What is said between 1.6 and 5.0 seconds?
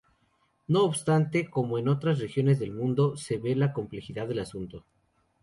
en otras regiones del mundo se ve la complejidad del asunto.